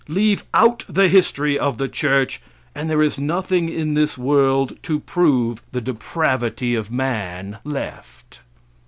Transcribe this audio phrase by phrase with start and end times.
[0.07, 2.41] Leave out the history of the church,
[2.73, 8.39] and there is nothing in this world to prove the depravity of man left.